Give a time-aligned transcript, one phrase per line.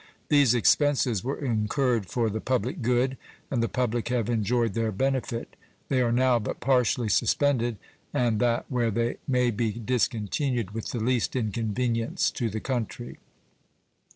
[0.29, 3.17] These expenses were incurred for the public good,
[3.51, 5.55] and the public have enjoyed their benefit.
[5.89, 7.77] They are now but partially suspended,
[8.11, 13.19] and that where they may be discontinued with the least inconvenience to the country.